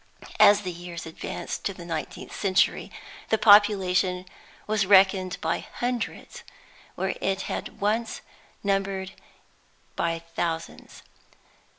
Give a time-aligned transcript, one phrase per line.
[0.39, 2.91] As the years advanced to the nineteenth century,
[3.29, 4.25] the population
[4.65, 6.41] was reckoned by hundreds
[6.95, 8.21] where it had once
[8.63, 9.11] been numbered
[9.95, 11.03] by thousands.